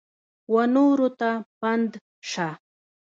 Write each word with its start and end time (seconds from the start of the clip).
ونورو 0.53 1.09
ته 1.19 1.29
پند 1.59 1.91
شه! 2.29 2.49